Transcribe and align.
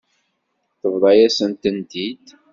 Tebḍa-yasent-tent-id. 0.79 2.25